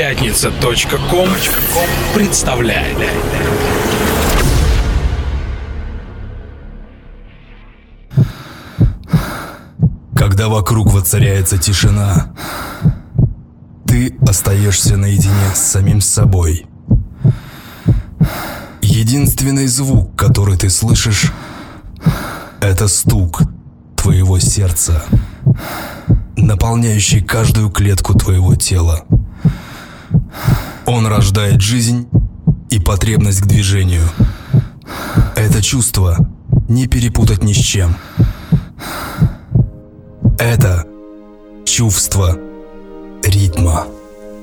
[0.00, 1.28] Пятница.ком
[2.14, 2.96] представляет.
[10.16, 12.32] Когда вокруг воцаряется тишина,
[13.86, 16.64] ты остаешься наедине с самим собой.
[18.80, 21.30] Единственный звук, который ты слышишь,
[22.62, 23.42] это стук
[23.96, 25.04] твоего сердца,
[26.38, 29.04] наполняющий каждую клетку твоего тела.
[30.86, 32.08] Он рождает жизнь
[32.70, 34.08] и потребность к движению.
[35.36, 36.18] Это чувство
[36.68, 37.96] не перепутать ни с чем.
[40.38, 40.86] Это
[41.64, 42.38] чувство
[43.22, 43.86] ритма.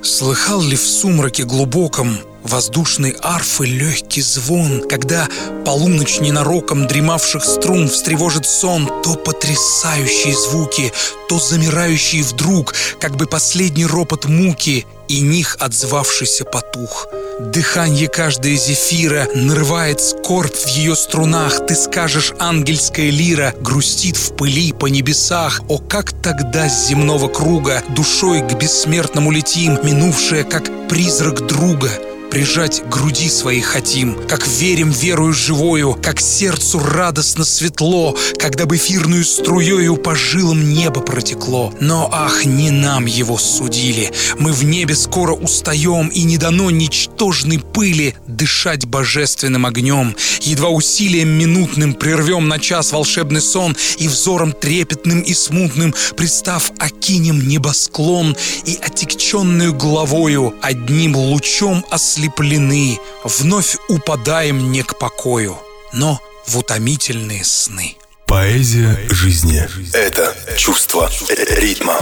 [0.04, 5.28] Слыхал ли в сумраке глубоком воздушной арфы легкий звон, когда
[5.66, 10.94] полуночь ненароком дремавших струн встревожит сон, то потрясающие звуки,
[11.28, 17.08] то замирающие вдруг, как бы последний ропот муки, и них отзвавшийся потух.
[17.40, 21.66] Дыхание каждой зефира нарывает скорбь в ее струнах.
[21.66, 25.62] Ты скажешь, ангельская лира грустит в пыли по небесах.
[25.68, 31.92] О, как тогда с земного круга душой к бессмертному летим, минувшая, как призрак друга—
[32.30, 39.24] Прижать груди своей хотим, как верим верою живою, как сердцу радостно светло, когда бы эфирную
[39.24, 41.74] струею по жилам небо протекло.
[41.80, 47.60] Но ах, не нам его судили, мы в небе скоро устаем, и не дано ничтожной
[47.60, 50.16] пыли дышать божественным огнем.
[50.42, 57.48] Едва усилием минутным прервем на час волшебный сон, и взором трепетным и смутным, представ, окинем
[57.48, 65.58] небосклон, и отекченную головою одним лучом ослепим ослеплены, вновь упадаем не к покою,
[65.94, 67.96] но в утомительные сны.
[68.26, 71.98] Поэзия жизни– это чувство ритма.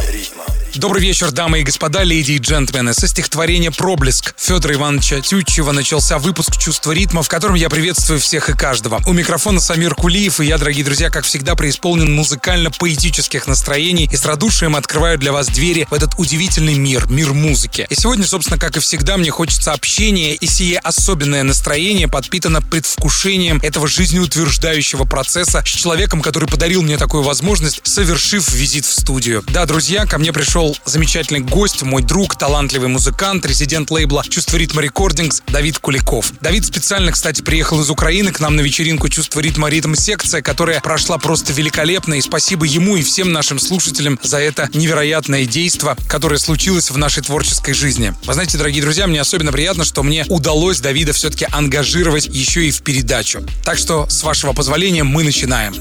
[0.74, 2.94] Добрый вечер, дамы и господа, леди и джентльмены.
[2.94, 8.50] Со стихотворения «Проблеск» Федора Ивановича Тютчева начался выпуск «Чувство ритма», в котором я приветствую всех
[8.50, 9.02] и каждого.
[9.06, 14.26] У микрофона Самир Кулиев, и я, дорогие друзья, как всегда, преисполнен музыкально-поэтических настроений и с
[14.26, 17.88] радушием открываю для вас двери в этот удивительный мир, мир музыки.
[17.90, 23.60] И сегодня, собственно, как и всегда, мне хочется общения, и сие особенное настроение подпитано предвкушением
[23.64, 29.44] этого жизнеутверждающего процесса с человеком, который подарил мне такую возможность, совершив визит в студию.
[29.48, 34.56] Да, друзья, ко мне пришел пришел замечательный гость, мой друг, талантливый музыкант, резидент лейбла «Чувство
[34.56, 36.32] ритма рекордингс» Давид Куликов.
[36.40, 40.80] Давид специально, кстати, приехал из Украины к нам на вечеринку «Чувство ритма ритм секция», которая
[40.80, 46.38] прошла просто великолепно, и спасибо ему и всем нашим слушателям за это невероятное действо, которое
[46.38, 48.14] случилось в нашей творческой жизни.
[48.24, 52.72] Вы знаете, дорогие друзья, мне особенно приятно, что мне удалось Давида все-таки ангажировать еще и
[52.72, 53.46] в передачу.
[53.66, 55.76] Так что, с вашего позволения, мы начинаем.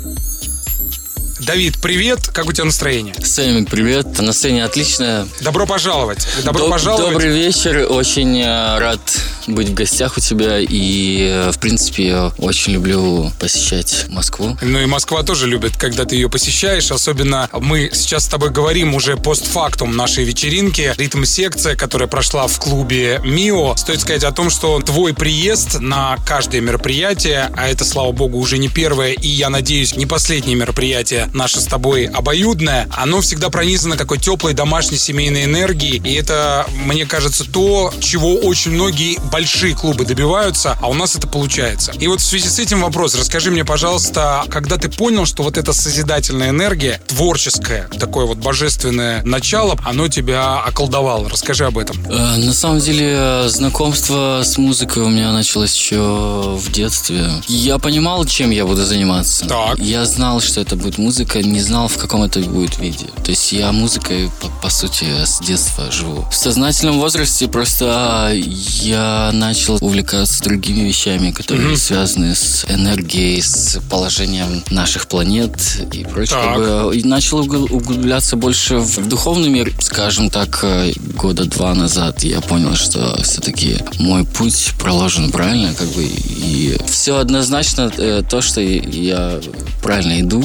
[1.46, 2.28] Давид, привет.
[2.32, 3.14] Как у тебя настроение?
[3.22, 4.18] Сэмик, привет.
[4.18, 5.26] Настроение отличное.
[5.40, 6.26] Добро пожаловать.
[6.42, 7.12] Добро Доб- пожаловать.
[7.12, 7.86] Добрый вечер.
[7.90, 9.00] Очень э, рад
[9.48, 10.58] быть в гостях у тебя.
[10.58, 14.56] И, э, в принципе, я очень люблю посещать Москву.
[14.62, 16.90] Ну и Москва тоже любит, когда ты ее посещаешь.
[16.90, 20.94] Особенно мы сейчас с тобой говорим уже постфактум нашей вечеринки.
[20.96, 23.76] Ритм-секция, которая прошла в клубе МИО.
[23.76, 28.58] Стоит сказать о том, что твой приезд на каждое мероприятие, а это, слава богу, уже
[28.58, 33.96] не первое и, я надеюсь, не последнее мероприятие наше с тобой обоюдное, оно всегда пронизано
[33.96, 36.00] такой теплой домашней семейной энергией.
[36.04, 41.26] И это, мне кажется, то, чего очень многие большие клубы добиваются, а у нас это
[41.26, 41.90] получается.
[41.98, 43.16] И вот в связи с этим вопрос.
[43.16, 49.24] Расскажи мне, пожалуйста, когда ты понял, что вот эта созидательная энергия, творческое, такое вот божественное
[49.24, 51.28] начало, оно тебя околдовало.
[51.28, 51.96] Расскажи об этом.
[52.08, 57.28] Э, на самом деле, знакомство с музыкой у меня началось еще в детстве.
[57.48, 59.48] Я понимал, чем я буду заниматься.
[59.48, 59.80] Так.
[59.80, 63.06] Я знал, что это будет музыка, не знал, в каком это будет виде.
[63.24, 66.24] То есть я музыкой, по, по сути, с детства живу.
[66.30, 71.76] В сознательном возрасте просто я начал увлекаться другими вещами, которые Мгм.
[71.76, 75.52] связаны с энергией, с положением наших планет
[75.92, 76.38] и прочее.
[76.42, 81.74] Как бы, и начал угл- углубляться больше в, духовный мир, скажем так, э, года два
[81.74, 82.24] назад.
[82.24, 88.40] Я понял, что все-таки мой путь проложен правильно, как бы, и все однозначно э, то,
[88.42, 89.40] что я
[89.82, 90.44] правильно иду,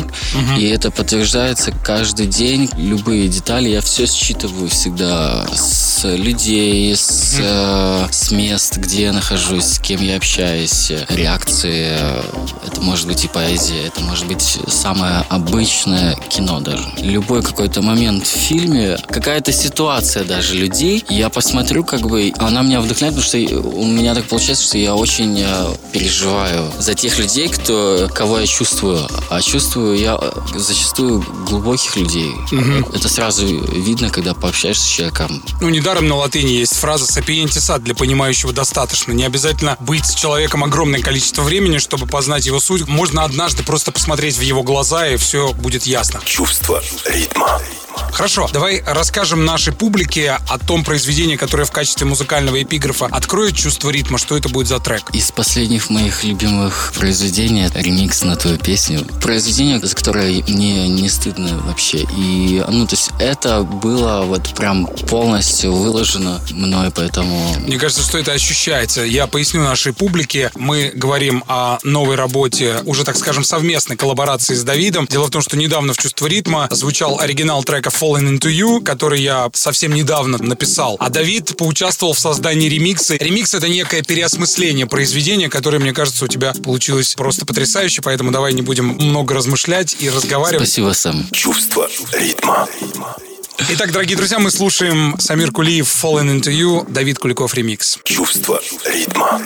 [0.57, 2.69] и это подтверждается каждый день.
[2.77, 9.65] Любые детали я все считываю всегда с людей, с, э, с мест, где я нахожусь,
[9.65, 11.97] с кем я общаюсь, реакции.
[12.65, 16.83] Это может быть и поэзия, это может быть самое обычное кино даже.
[16.97, 22.81] Любой какой-то момент в фильме, какая-то ситуация даже людей, я посмотрю, как бы, она меня
[22.81, 27.49] вдохновляет, потому что у меня так получается, что я очень э, переживаю за тех людей,
[27.49, 29.07] кто, кого я чувствую.
[29.29, 32.31] А чувствую я э, зачастую глубоких людей.
[32.93, 35.43] Это сразу видно, когда пообщаешься с человеком.
[35.61, 39.13] Ну, Недаром на латыни есть фраза «sapientis ad» для понимающего достаточно.
[39.13, 42.85] Не обязательно быть с человеком огромное количество времени, чтобы познать его суть.
[42.87, 46.19] Можно однажды просто посмотреть в его глаза, и все будет ясно.
[46.25, 47.61] Чувство ритма.
[48.11, 53.89] Хорошо, давай расскажем нашей публике о том произведении, которое в качестве музыкального эпиграфа откроет чувство
[53.89, 54.17] ритма.
[54.17, 55.09] Что это будет за трек?
[55.13, 59.05] Из последних моих любимых произведений это ремикс на твою песню.
[59.21, 62.05] Произведение, за которое мне не стыдно вообще.
[62.17, 67.55] И, ну, то есть это было вот прям полностью выложено мной, поэтому...
[67.59, 69.03] Мне кажется, что это ощущается.
[69.03, 70.51] Я поясню нашей публике.
[70.55, 75.05] Мы говорим о новой работе, уже, так скажем, совместной коллаборации с Давидом.
[75.05, 79.21] Дело в том, что недавно в «Чувство ритма» звучал оригинал трека Falling Into You, который
[79.21, 80.97] я совсем недавно написал.
[80.99, 83.17] А Давид поучаствовал в создании ремикса.
[83.17, 88.53] Ремикс— это некое переосмысление произведения, которое, мне кажется, у тебя получилось просто потрясающе, поэтому давай
[88.53, 90.67] не будем много размышлять и разговаривать.
[90.67, 91.27] Спасибо, Сэм.
[91.31, 92.67] Чувство ритма.
[93.67, 97.99] Итак, дорогие друзья, мы слушаем Самир Кулиев Falling Into You, Давид Куликов ремикс.
[98.03, 99.41] Чувство ритма.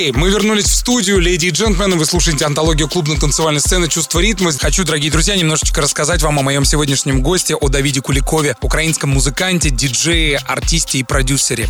[0.00, 1.18] Окей, мы вернулись в студию.
[1.18, 4.50] Леди и джентльмены, вы слушаете антологию клубно-танцевальной сцены «Чувство ритма».
[4.50, 9.68] Хочу, дорогие друзья, немножечко рассказать вам о моем сегодняшнем госте, о Давиде Куликове, украинском музыканте,
[9.68, 11.68] диджее, артисте и продюсере.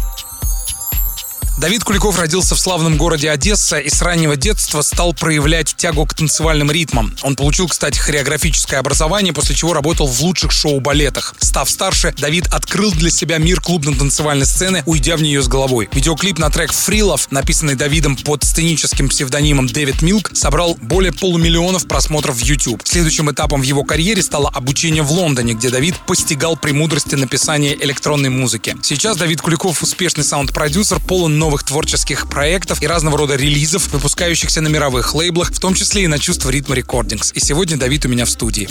[1.58, 6.14] Давид Куликов родился в славном городе Одесса и с раннего детства стал проявлять тягу к
[6.14, 7.16] танцевальным ритмам.
[7.22, 11.34] Он получил, кстати, хореографическое образование, после чего работал в лучших шоу-балетах.
[11.50, 15.88] Став старше, Давид открыл для себя мир клубно-танцевальной сцены, уйдя в нее с головой.
[15.92, 22.37] Видеоклип на трек «Фрилов», написанный Давидом под сценическим псевдонимом Дэвид Милк, собрал более полумиллионов просмотров
[22.37, 22.83] в YouTube.
[22.85, 28.28] Следующим этапом в его карьере стало обучение в Лондоне, где Давид постигал премудрости написания электронной
[28.28, 28.76] музыки.
[28.85, 34.69] Сейчас Давид Куликов успешный саунд-продюсер, полон новых творческих проектов и разного рода релизов, выпускающихся на
[34.69, 37.33] мировых лейблах, в том числе и на чувство ритма рекордингс.
[37.35, 38.69] И сегодня Давид у меня в студии.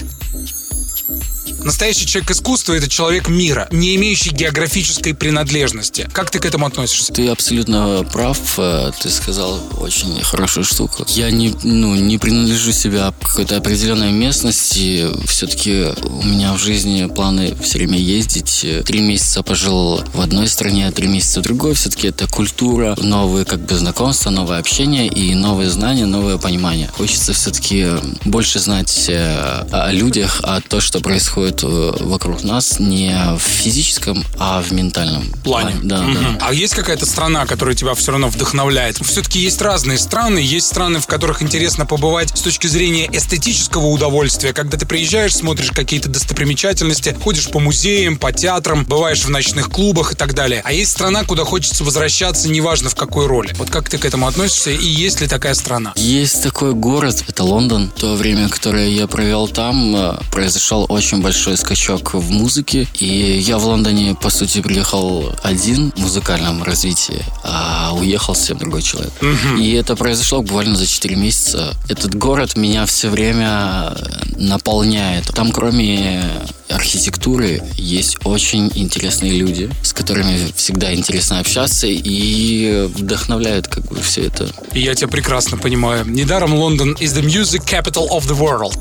[1.63, 6.09] Настоящий человек искусства— это человек мира, не имеющий географической принадлежности.
[6.13, 7.13] Как ты к этому относишься?
[7.13, 8.39] Ты абсолютно прав.
[8.57, 11.05] Э, ты сказал очень хорошую штуку.
[11.07, 15.07] Я не, ну, не принадлежу себя какой-то определенной местности.
[15.25, 18.65] Все-таки у меня в жизни планы все время ездить.
[18.85, 21.73] Три месяца пожил в одной стране, три месяца в другой.
[21.73, 26.89] Все-таки это культура, новые как бы знакомства, новое общение и новые знания, новое понимание.
[26.95, 27.87] Хочется все-таки
[28.23, 33.39] больше знать э, о людях, о том, что происходит происходит э, вокруг нас не в
[33.39, 35.71] физическом, а в ментальном плане.
[35.71, 35.79] плане.
[35.83, 36.13] Да, угу.
[36.13, 36.47] да.
[36.47, 38.97] А есть какая-то страна, которая тебя все равно вдохновляет?
[38.97, 44.53] Все-таки есть разные страны, есть страны, в которых интересно побывать с точки зрения эстетического удовольствия,
[44.53, 50.13] когда ты приезжаешь, смотришь какие-то достопримечательности, ходишь по музеям, по театрам, бываешь в ночных клубах
[50.13, 50.61] и так далее.
[50.63, 53.53] А есть страна, куда хочется возвращаться, неважно в какой роли.
[53.57, 55.93] Вот как ты к этому относишься и есть ли такая страна?
[55.95, 57.91] Есть такой город, это Лондон.
[57.97, 62.85] То время, которое я провел там, э, произошел очень большой большой скачок в музыке.
[62.99, 68.81] И я в Лондоне, по сути, приехал один в музыкальном развитии, а уехал совсем другой
[68.81, 69.13] человек.
[69.21, 69.61] Угу.
[69.61, 71.77] И это произошло буквально за 4 месяца.
[71.87, 73.95] Этот город меня все время
[74.35, 75.27] наполняет.
[75.27, 76.29] Там, кроме
[76.67, 84.25] архитектуры, есть очень интересные люди, с которыми всегда интересно общаться и вдохновляет как бы все
[84.25, 84.49] это.
[84.73, 86.05] И я тебя прекрасно понимаю.
[86.05, 88.77] Недаром Лондон is the music capital of the world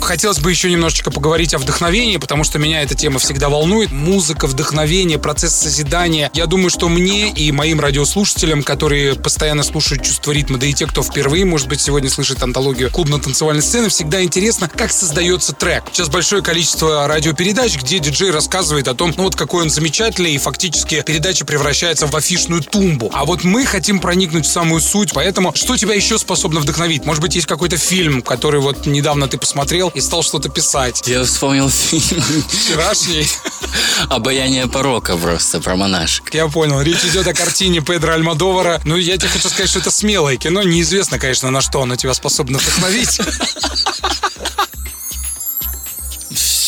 [0.00, 3.90] хотелось бы еще немножечко поговорить о вдохновении, потому что меня эта тема всегда волнует.
[3.90, 6.30] Музыка, вдохновение, процесс созидания.
[6.34, 10.86] Я думаю, что мне и моим радиослушателям, которые постоянно слушают чувство ритма, да и те,
[10.86, 15.84] кто впервые, может быть, сегодня слышит антологию клубно-танцевальной сцены, всегда интересно, как создается трек.
[15.92, 20.38] Сейчас большое количество радиопередач, где диджей рассказывает о том, ну вот какой он замечательный, и
[20.38, 23.10] фактически передача превращается в афишную тумбу.
[23.12, 27.04] А вот мы хотим проникнуть в самую суть, поэтому что тебя еще способно вдохновить?
[27.04, 31.02] Может быть, есть какой-то фильм, который вот недавно ты посмотрел, и стал что-то писать.
[31.06, 32.22] Я вспомнил фильм.
[32.48, 33.26] Вчерашний.
[34.08, 36.32] Обаяние порока просто, про монашек.
[36.32, 36.80] Я понял.
[36.80, 38.80] Речь идет о картине Педро Альмадовара.
[38.84, 40.62] Ну, я тебе хочу сказать, что это смелое кино.
[40.62, 43.20] Неизвестно, конечно, на что оно тебя способно вдохновить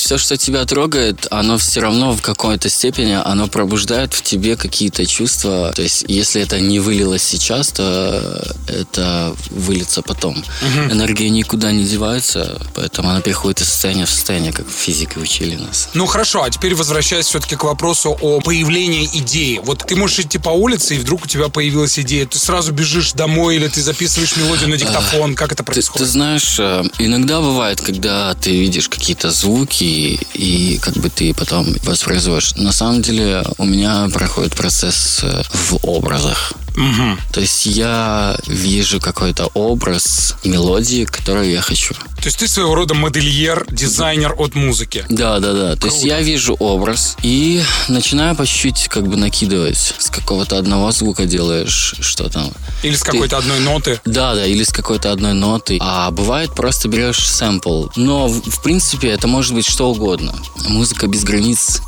[0.06, 5.04] все, что тебя трогает, оно все равно в какой-то степени, оно пробуждает в тебе какие-то
[5.04, 5.72] чувства.
[5.74, 10.36] То есть, если это не вылилось сейчас, то это выльется потом.
[10.36, 10.92] Угу.
[10.92, 15.88] Энергия никуда не девается, поэтому она переходит из состояния в состояние, как физики учили нас.
[15.94, 19.60] Ну хорошо, а теперь возвращаясь все-таки к вопросу о появлении идеи.
[19.64, 22.26] Вот ты можешь идти по улице, и вдруг у тебя появилась идея.
[22.26, 25.34] Ты сразу бежишь домой, или ты записываешь мелодию на диктофон.
[25.34, 25.98] Как это происходит?
[25.98, 31.34] Ты, ты знаешь, э, иногда бывает, когда ты видишь какие-то звуки, и, как бы ты
[31.34, 32.54] потом воспроизводишь.
[32.56, 36.54] На самом деле у меня проходит процесс э, в образах.
[36.76, 37.18] Угу.
[37.32, 41.94] То есть я вижу какой-то образ мелодии, которую я хочу.
[41.94, 45.04] То есть ты своего рода модельер, дизайнер от музыки.
[45.08, 45.66] Да, да, да.
[45.68, 45.80] Круто.
[45.80, 49.94] То есть я вижу образ и начинаю по чуть-чуть как бы накидывать.
[49.98, 52.52] С какого-то одного звука делаешь что-то.
[52.82, 54.00] Или с какой-то одной ноты.
[54.04, 55.78] Да, да, или с какой-то одной ноты.
[55.80, 57.86] А бывает просто берешь сэмпл.
[57.96, 60.34] Но в принципе это может быть что угодно.
[60.68, 61.80] Музыка без границ.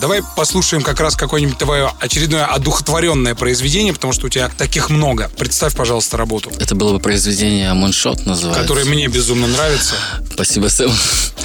[0.00, 5.30] Давай послушаем как раз какое-нибудь твое очередное одухотворенное произведение, потому что у тебя таких много.
[5.36, 6.50] Представь, пожалуйста, работу.
[6.58, 8.62] Это было бы произведение «Моншот» называется.
[8.62, 9.94] Которое мне безумно нравится.
[10.32, 10.90] Спасибо, Сэм.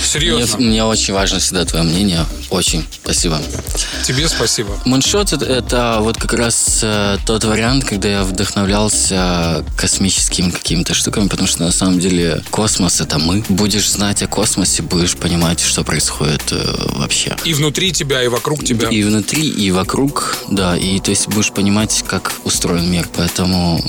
[0.02, 0.58] Серьезно?
[0.58, 2.26] Мне, мне очень важно всегда твое мнение.
[2.50, 2.86] Очень.
[3.04, 3.42] Спасибо.
[4.04, 4.80] Тебе спасибо.
[4.86, 11.48] Моншот это, вот как раз э, тот вариант, когда я вдохновлялся космическими какими-то штуками, потому
[11.48, 13.44] что на самом деле космос это мы.
[13.50, 17.36] Будешь знать о космосе, будешь понимать, что происходит э, вообще.
[17.44, 18.90] И внутри тебя, и вокруг тебя.
[18.90, 20.78] И внутри, и вокруг, да.
[20.78, 23.08] И то есть будешь понимать, как устроен мир.
[23.16, 23.82] Поэтому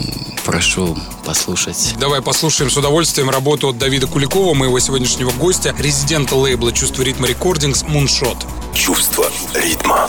[0.46, 0.96] прошу
[1.26, 1.94] послушать.
[2.00, 7.26] Давай послушаем с удовольствием работу от Давида Куликова, моего сегодняшнего гостя, резидента лейбла «Чувство ритма
[7.26, 8.46] рекордингс» «Муншот».
[8.72, 10.08] Чувство ритма.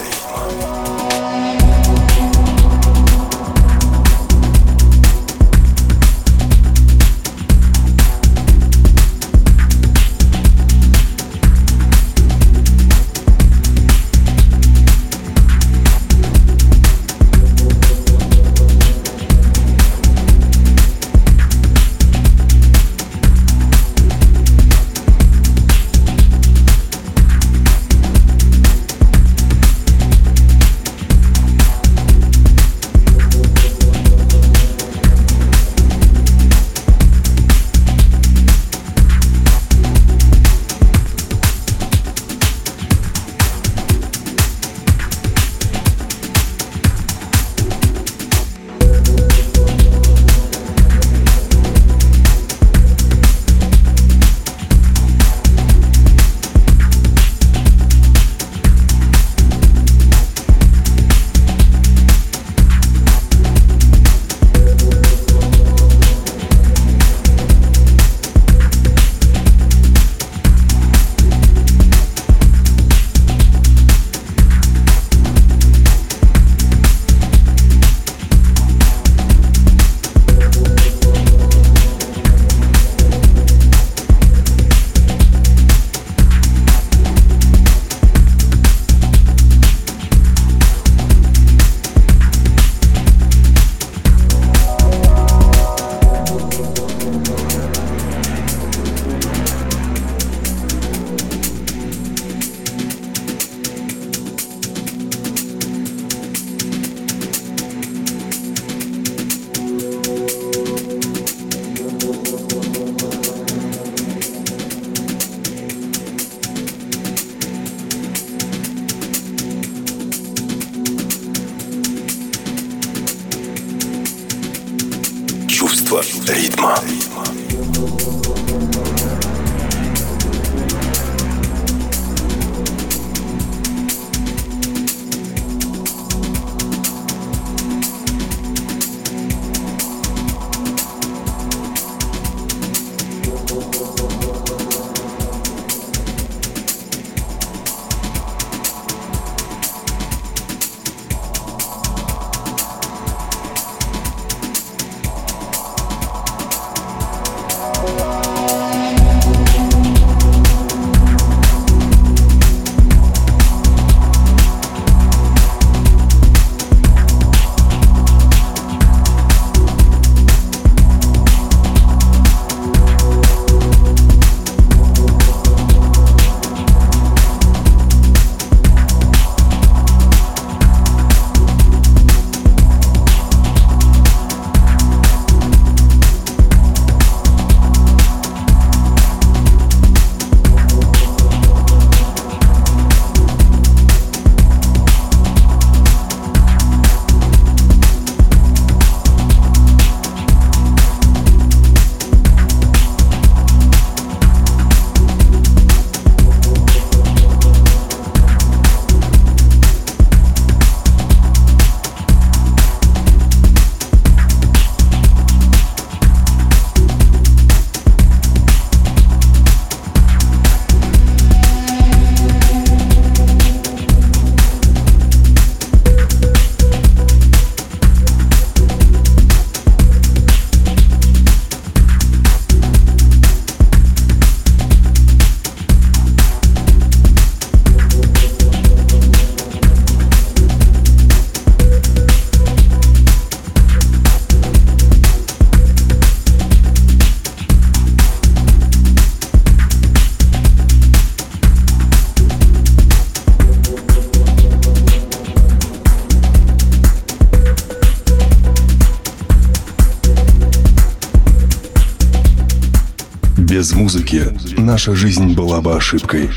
[264.68, 266.30] Наша жизнь была бы ошибкой.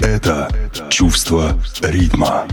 [0.00, 0.48] Это
[0.88, 1.52] чувство
[1.82, 2.48] ритма.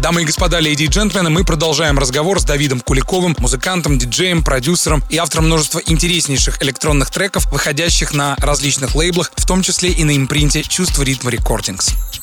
[0.00, 5.02] Дамы и господа, леди и джентльмены, мы продолжаем разговор с Давидом Куликовым, музыкантом, диджеем, продюсером
[5.10, 10.16] и автором множества интереснейших электронных треков, выходящих на различных лейблах, в том числе и на
[10.16, 12.21] импринте «Чувство ритма рекордингс».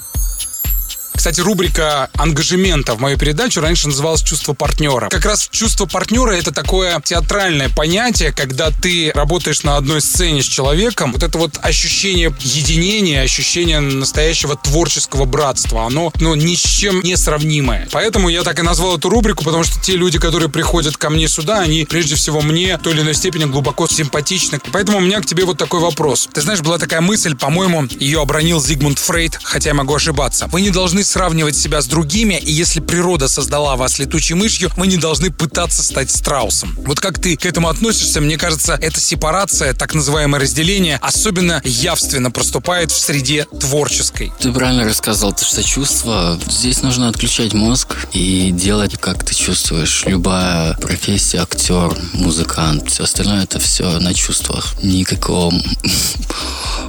[1.19, 5.09] Кстати, рубрика ангажемента в мою передачу раньше называлась «Чувство партнера».
[5.09, 10.45] Как раз чувство партнера— это такое театральное понятие, когда ты работаешь на одной сцене с
[10.45, 17.01] человеком, вот это вот ощущение единения, ощущение настоящего творческого братства, оно ну, ни с чем
[17.01, 17.89] не сравнимое.
[17.91, 21.27] Поэтому я так и назвал эту рубрику, потому что те люди, которые приходят ко мне
[21.27, 24.61] сюда, они прежде всего мне в той или иной степени глубоко симпатичны.
[24.71, 26.29] Поэтому у меня к тебе вот такой вопрос.
[26.31, 30.47] Ты знаешь, была такая мысль, по-моему, ее обронил Зигмунд Фрейд, хотя я могу ошибаться.
[30.47, 34.87] Вы не должны сравнивать себя с другими, и если природа создала вас летучей мышью, вы
[34.87, 36.75] не должны пытаться стать страусом.
[36.85, 42.31] Вот как ты к этому относишься, мне кажется, эта сепарация, так называемое разделение, особенно явственно
[42.31, 44.31] проступает в среде творческой.
[44.39, 46.39] Ты правильно рассказал, то, что чувство.
[46.47, 50.03] Здесь нужно отключать мозг и делать, как ты чувствуешь.
[50.05, 54.75] Любая профессия, актер, музыкант, все остальное это все на чувствах.
[54.83, 55.53] Никакого...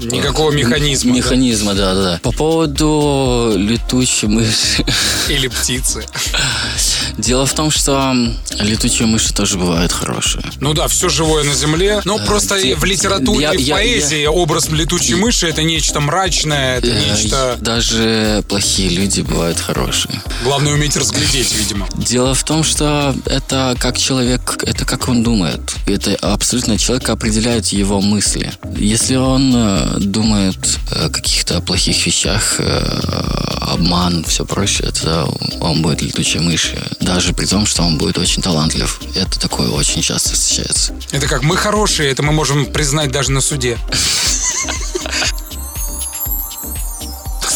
[0.01, 1.15] Никакого механизма.
[1.15, 2.03] Механизма, да, да.
[2.03, 2.21] да.
[2.23, 3.55] По поводу
[4.11, 4.85] летучей мыши.
[5.29, 6.07] Или птицы.
[7.21, 8.15] Дело в том, что
[8.59, 10.43] летучие мыши тоже бывают хорошие.
[10.61, 12.01] Ну да, все живое на земле.
[12.05, 15.63] Но Да, просто те- в литературе я- и в я- поэзии образ летучей мыши это
[15.63, 17.59] нечто мрачное, это Э, нечто...
[17.61, 20.21] Даже плохие люди бывают хорошие.
[20.45, 21.87] Главное уметь разглядеть, видимо.
[21.97, 25.61] Дело в том, что это как человек, это как он думает.
[25.87, 28.53] Это абсолютно человек определяет его мысли.
[28.77, 30.57] Если он э, думает
[30.91, 33.41] о каких-то плохих вещах, э,
[33.73, 36.79] обман, все прочее, то он будет летучей мышью.
[37.13, 39.01] Даже при том, что он будет очень талантлив.
[39.17, 40.95] Это такое очень часто встречается.
[41.11, 43.81] Это как мы хорошие, это мы можем признать даже на суде.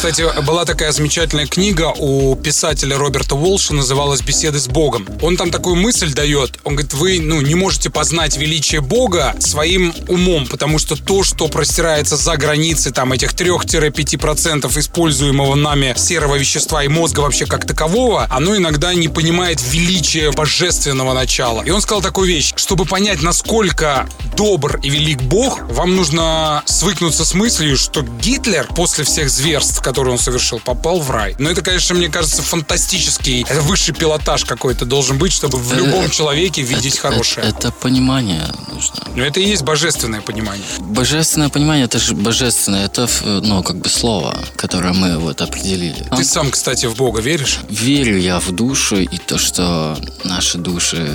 [0.04, 5.08] Кстати, была такая замечательная книга у писателя Роберта Уолша, называлась «Беседы с Богом».
[5.22, 6.60] Он там такую мысль дает.
[6.62, 11.48] Он говорит, вы ну, не можете познать величие Бога своим умом, потому что то, что
[11.48, 18.26] простирается за границы там, этих 3-5% используемого нами серого вещества и мозга вообще как такового,
[18.28, 21.62] оно иногда не понимает величие божественного начала.
[21.62, 27.24] И он сказал такую вещь, чтобы понять, насколько добр и велик Бог, вам нужно свыкнуться
[27.24, 31.36] с мыслью, что Гитлер после всех зверств, которые он совершил, попал в рай.
[31.38, 36.10] Но это, конечно, мне кажется, фантастический, это высший пилотаж какой-то должен быть, чтобы в любом
[36.10, 37.46] человеке видеть это, хорошее.
[37.46, 38.96] Это, понимание нужно.
[39.14, 40.66] Но это и есть божественное понимание.
[40.80, 46.04] Божественное понимание, это же божественное, это, ну, как бы слово, которое мы вот определили.
[46.16, 47.60] Ты сам, кстати, в Бога веришь?
[47.68, 51.08] Верю я в душу и то, что наши души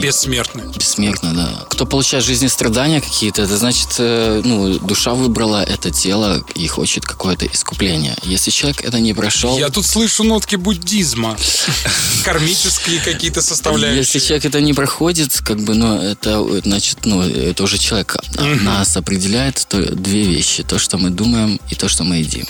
[0.00, 0.62] Бессмертны.
[0.76, 1.64] бессмертны, да.
[1.68, 6.68] Кто получает в жизни страдания какие-то, это значит, э, ну, душа выбрала это тело и
[6.68, 8.11] хочет какое-то искупление.
[8.22, 11.36] Если человек это не прошел, Я тут слышу нотки буддизма.
[12.24, 14.20] Кармические какие-то если составляющие.
[14.20, 18.96] человек это не проходит, как бы, ну, это, значит, ну, это уже человек а, нас
[18.96, 20.62] определяет две вещи.
[20.62, 22.46] То, что мы думаем, и то, что мы едим.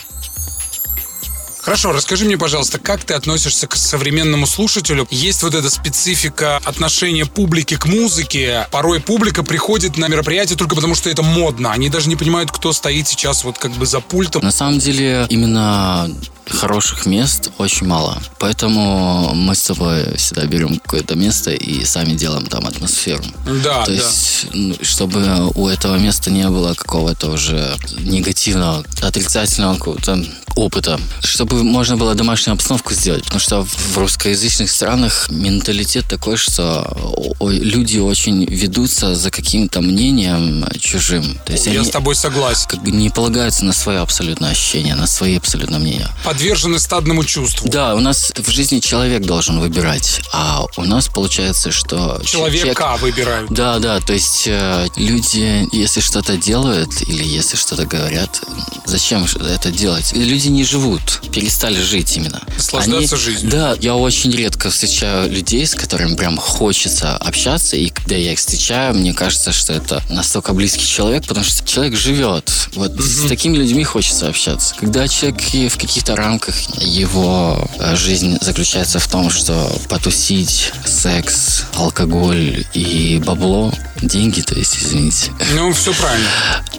[1.62, 5.06] Хорошо, расскажи мне, пожалуйста, как ты относишься к современному слушателю?
[5.10, 8.66] Есть вот эта специфика отношения публики к музыке.
[8.72, 11.72] Порой публика приходит на мероприятие только потому, что это модно.
[11.72, 14.42] Они даже не понимают, кто стоит сейчас вот как бы за пультом.
[14.42, 16.10] На самом деле, именно
[16.48, 18.20] хороших мест очень мало.
[18.38, 23.24] Поэтому мы с тобой всегда берем какое-то место и сами делаем там атмосферу.
[23.62, 23.92] Да, То да.
[23.92, 24.46] есть,
[24.82, 30.24] чтобы у этого места не было какого-то уже негативного, отрицательного какого-то
[30.54, 31.00] опыта.
[31.22, 33.24] Чтобы можно было домашнюю обстановку сделать.
[33.24, 41.38] Потому что в русскоязычных странах менталитет такой, что люди очень ведутся за каким-то мнением чужим.
[41.46, 42.66] То есть Я они с тобой согласен.
[42.68, 46.08] как бы не полагаются на свое абсолютное ощущение, на свои абсолютно мнения.
[46.32, 47.68] Подвержены стадному чувству.
[47.68, 53.52] Да, у нас в жизни человек должен выбирать, а у нас получается, что Человека выбирают.
[53.52, 58.40] Да, да, то есть э, люди, если что-то делают или если что-то говорят,
[58.86, 60.14] зачем это делать?
[60.14, 62.40] Люди не живут, перестали жить именно.
[62.56, 63.50] Наслаждаться жизнью.
[63.50, 68.38] Да, я очень редко встречаю людей, с которыми прям хочется общаться, и когда я их
[68.38, 72.50] встречаю, мне кажется, что это настолько близкий человек, потому что человек живет.
[72.74, 74.74] Вот с такими людьми хочется общаться.
[74.80, 82.64] Когда человек в каких-то рамках его э, жизнь заключается в том, что потусить, секс, алкоголь
[82.74, 86.28] и бабло, деньги, то есть, извините, Ну, все правильно.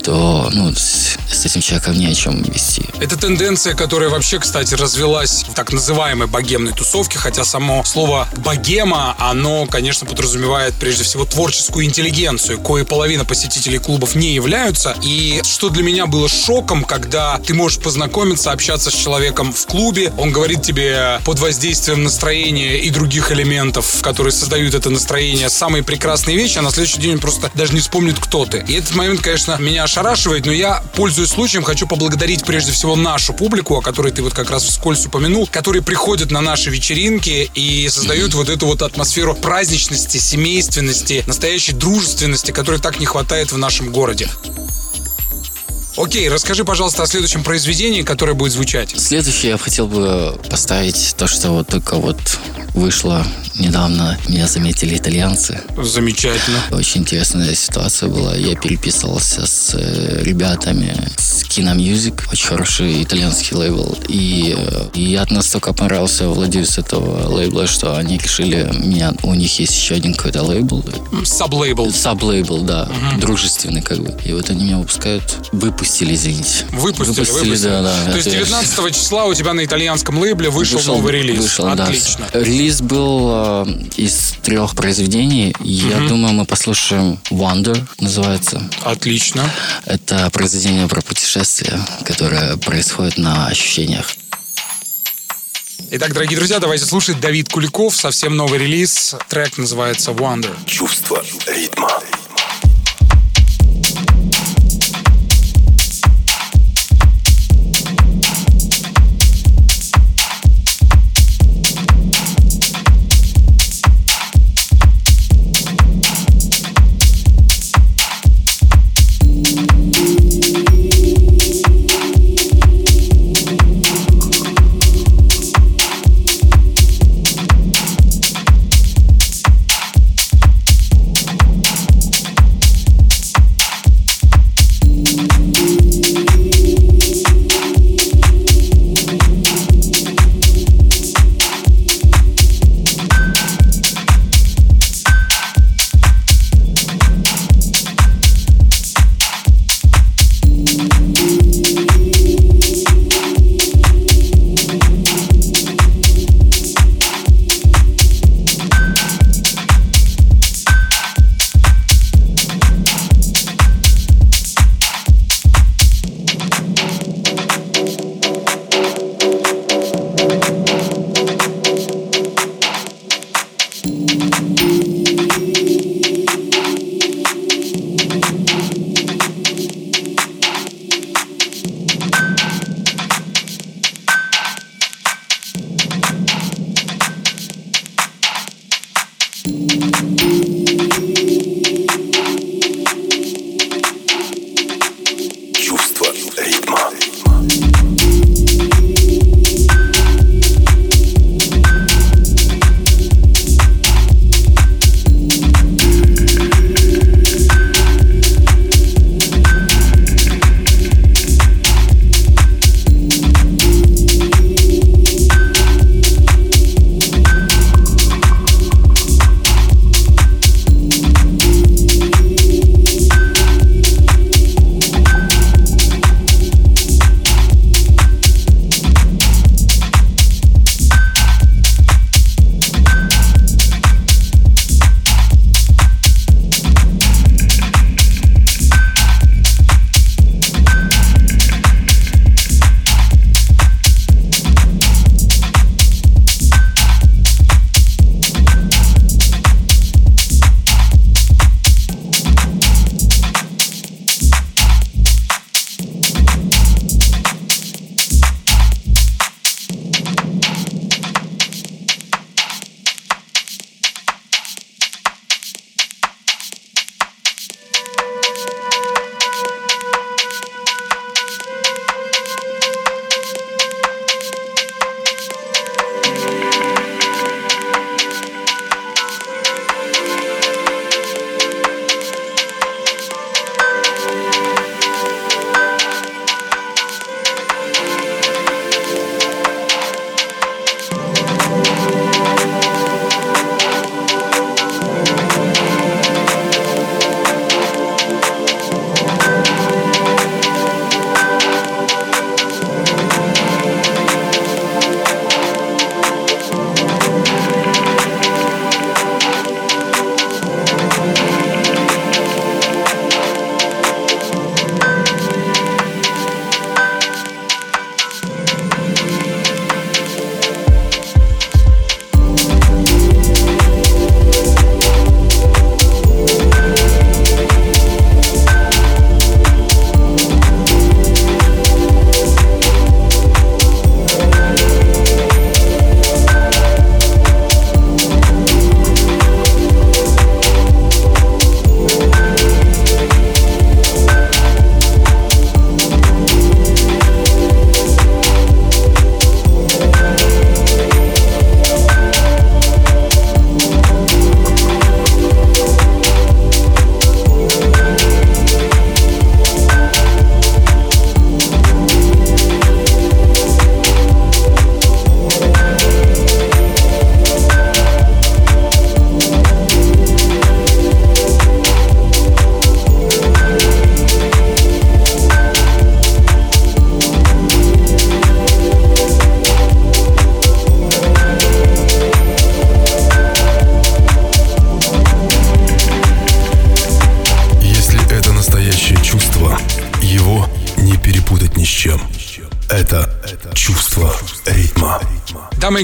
[0.01, 2.83] то ну, с, с этим человеком не о чем вести.
[2.99, 9.15] Это тенденция, которая вообще, кстати, развелась в так называемой богемной тусовке, хотя само слово «богема»,
[9.19, 14.95] оно, конечно, подразумевает прежде всего творческую интеллигенцию, кое половина посетителей клубов не являются.
[15.01, 20.13] И что для меня было шоком, когда ты можешь познакомиться, общаться с человеком в клубе,
[20.17, 26.37] он говорит тебе под воздействием настроения и других элементов, которые создают это настроение, самые прекрасные
[26.37, 28.63] вещи, а на следующий день он просто даже не вспомнит, кто ты.
[28.67, 33.33] И этот момент, конечно, меня ошарашивает, но я, пользуясь случаем, хочу поблагодарить прежде всего нашу
[33.33, 37.89] публику, о которой ты вот как раз вскользь упомянул, которые приходят на наши вечеринки и
[37.89, 43.91] создают вот эту вот атмосферу праздничности, семейственности, настоящей дружественности, которой так не хватает в нашем
[43.91, 44.29] городе.
[45.95, 48.93] Окей, расскажи, пожалуйста, о следующем произведении, которое будет звучать.
[48.99, 52.17] Следующее я хотел бы поставить то, что вот только вот
[52.73, 54.17] вышло недавно.
[54.27, 55.61] Меня заметили итальянцы.
[55.81, 56.59] Замечательно.
[56.71, 58.35] Очень интересная ситуация была.
[58.35, 63.97] Я переписывался с э, ребятами с Kino Music, очень хороший итальянский лейбл.
[64.07, 69.13] И, э, и я настолько понравился владельцу этого лейбла, что они решили меня...
[69.23, 70.83] У них есть еще один какой-то лейбл.
[71.23, 71.91] Саблейбл.
[71.91, 72.89] Саб-лейбл, да.
[73.19, 74.15] Дружественный как бы.
[74.25, 75.23] И вот они меня выпускают.
[75.51, 76.65] Выпустили, извините.
[76.71, 77.67] Выпустили, выпустили, выпустили.
[77.69, 78.11] да, да.
[78.11, 81.41] То есть Это я- 19 числа у тебя на итальянском лейбле вышел, новый релиз.
[81.43, 81.83] Вышел, да.
[81.85, 82.25] Отлично.
[82.33, 83.65] Релиз был э,
[83.97, 85.55] из трех произведений.
[85.59, 88.61] Я думаю, мы послушаем Wonder, называется.
[88.83, 89.49] Отлично.
[89.85, 94.07] Это произведение про путешествие, которое происходит на ощущениях.
[95.91, 99.15] Итак, дорогие друзья, давайте слушать Давид Куликов, совсем новый релиз.
[99.29, 100.55] Трек называется Wonder.
[100.65, 102.01] Чувство ритма.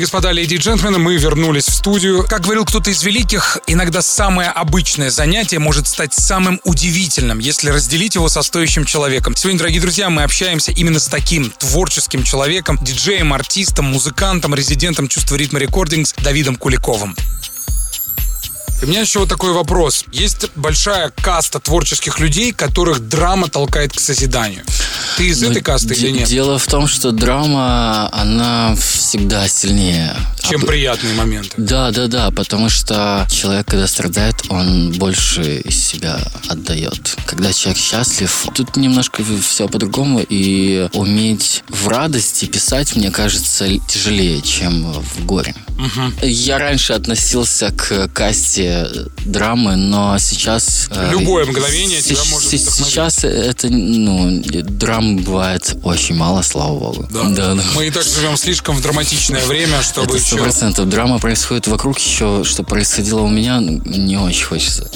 [0.10, 2.26] Господа, леди и джентльмены, мы вернулись в студию.
[2.28, 8.16] Как говорил кто-то из великих, иногда самое обычное занятие может стать самым удивительным, если разделить
[8.16, 9.36] его со стоящим человеком.
[9.36, 15.36] Сегодня, дорогие друзья, мы общаемся именно с таким творческим человеком, диджеем, артистом, музыкантом, резидентом чувства
[15.36, 17.16] ритма рекордингс Давидом Куликовым.
[18.82, 20.06] У меня еще вот такой вопрос.
[20.12, 24.64] Есть большая каста творческих людей, которых драма толкает к созиданию.
[25.20, 26.30] Ты из этой касты или нет?
[26.30, 30.16] Дело в том, что драма, она всегда сильнее.
[30.50, 31.52] Чем Об- приятные моменты.
[31.58, 37.18] Да, да, да, потому что человек, когда страдает, он больше из себя отдает.
[37.26, 44.42] Когда человек счастлив, тут немножко все по-другому, и уметь в радости писать, мне кажется, тяжелее,
[44.42, 45.54] чем в горе.
[46.22, 48.88] Я раньше относился к касте
[49.26, 50.88] драмы, но сейчас...
[50.92, 52.76] э, Любое мгновение с- тебя может с-.
[52.76, 57.08] Сейчас это, ну, драмы бывает очень мало, слава богу.
[57.12, 57.58] Да, да.
[57.76, 60.44] Мы и так живем слишком в драматичное время, чтобы Это сто еще...
[60.44, 60.90] процентов.
[60.90, 64.90] Драма происходит вокруг еще, что происходило у меня, не очень хочется.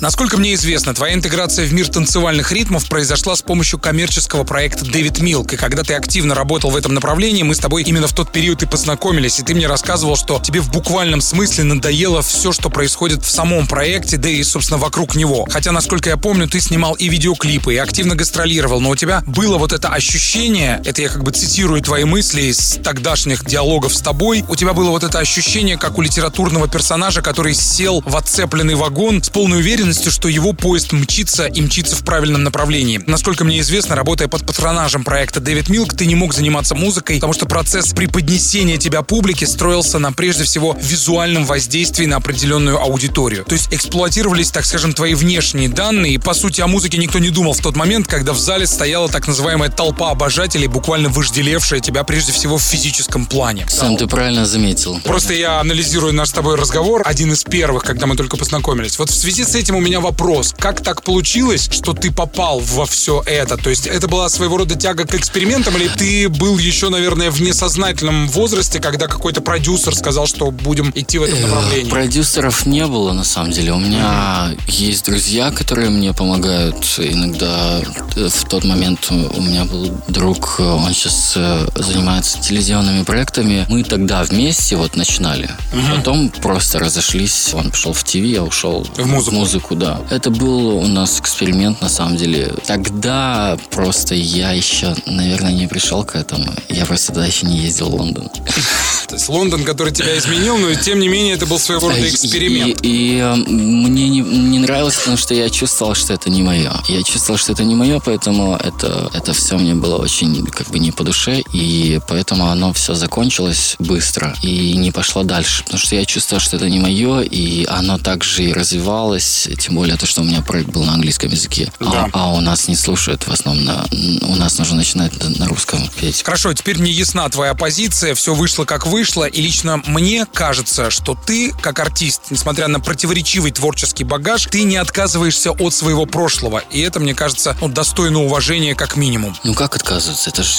[0.00, 5.20] Насколько мне известно, твоя интеграция в мир танцевальных ритмов произошла с помощью коммерческого проекта Дэвид
[5.20, 5.52] Милк.
[5.52, 8.62] И когда ты активно работал в этом направлении, мы с тобой именно в тот период
[8.62, 9.38] и познакомились.
[9.38, 13.66] И ты мне рассказывал, что тебе в буквальном смысле надоело все, что происходит в самом
[13.66, 15.46] проекте, да и, собственно, вокруг него.
[15.50, 19.58] Хотя, насколько я помню, ты снимал и видеоклипы, и активно гастролировал, но у тебя было
[19.58, 24.46] вот это ощущение, это я как бы цитирую твои мысли из тогдашних диалогов с тобой,
[24.48, 29.22] у тебя было вот это ощущение, как у литературного персонажа, который сел в отцепленный вагон
[29.22, 33.00] с полной уверенностью, что его поезд мчится и мчится в правильном направлении.
[33.06, 37.32] Насколько мне известно, работая под патронажем проекта Дэвид Милк, ты не мог заниматься музыкой, потому
[37.32, 43.44] что процесс преподнесения тебя публике строился на прежде всего визуальном воздействии на определенную аудиторию.
[43.44, 47.30] То есть эксплуатировались, так скажем, твои внешние данные, и по сути о музыке никто не
[47.30, 52.04] думал в тот момент, когда в зале стояла так называемая толпа обожателей, буквально вожделевшая тебя
[52.04, 53.66] прежде всего в физическом плане.
[53.68, 55.00] Сам ты правильно заметил.
[55.04, 58.98] Просто я анализирую наш с тобой разговор, один из первых, когда мы только познакомились.
[58.98, 60.54] Вот в связи с этим у меня вопрос.
[60.58, 63.56] Как так получилось, что ты попал во все это?
[63.56, 67.40] То есть это была своего рода тяга к экспериментам, или ты был еще, наверное, в
[67.40, 71.88] несознательном возрасте, когда какой-то продюсер сказал, что будем идти в этом направлении?
[71.90, 73.72] Продюсеров не было, на самом деле.
[73.72, 76.76] У меня есть друзья, которые мне помогают.
[76.98, 77.80] Иногда
[78.16, 83.64] э, в тот момент у меня был друг, э, он сейчас э, занимается телевизионными проектами.
[83.70, 85.48] Мы тогда вместе вот начинали.
[85.96, 87.54] Потом просто разошлись.
[87.54, 89.34] Он пошел в ТВ, я ушел В музыку.
[89.36, 90.00] музыку, да.
[90.10, 92.54] Это был у нас эксперимент, на самом деле.
[92.66, 96.52] Тогда просто я еще, наверное, не пришел к этому.
[96.68, 98.28] Я просто тогда еще не ездил в Лондон.
[99.08, 102.78] То есть Лондон, который тебя изменил, но тем не менее это был своего рода эксперимент.
[102.82, 106.72] И, и, э, мне не, не нравилось, потому что я чувствовал, что это не мое.
[106.88, 110.78] Я чувствовал, что это не мое, поэтому это, это все мне было очень как бы
[110.78, 115.96] не по душе, и поэтому оно все закончилось быстро и не пошло дальше, потому что
[115.96, 120.22] я чувствовал, что это не мое, и оно также и развивалось, тем более то, что
[120.22, 122.08] у меня проект был на английском языке, Да.
[122.12, 123.84] а, а у нас не слушают в основном на,
[124.26, 126.22] у нас нужно начинать на русском петь.
[126.24, 131.14] Хорошо, теперь мне ясна твоя позиция, все вышло как вышло, и лично мне кажется, что
[131.26, 136.80] ты, как артист, несмотря на противоречивый творческий багаж, ты не отказываешься от своего прошлого, и
[136.80, 139.36] это, мне кажется, ну, достойно уважения как минимум.
[139.44, 140.30] Ну как отказываться?
[140.30, 140.50] Это же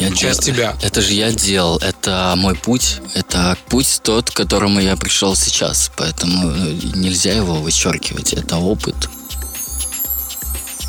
[0.00, 0.76] я Часть дел- тебя.
[0.82, 1.78] Это же я делал.
[1.78, 3.00] Это мой путь.
[3.14, 5.90] Это путь тот, к которому я пришел сейчас.
[5.96, 8.32] Поэтому э, нельзя его вычеркивать.
[8.46, 9.15] Это опыт.